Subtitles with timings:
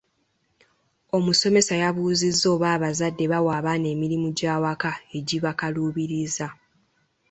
[1.17, 6.47] Omusomesa yabuuzizza oba abazadde bawa abaana emirimu gy'awaka egibakaluubiriza.